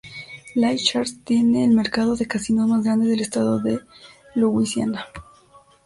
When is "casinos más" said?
2.25-2.83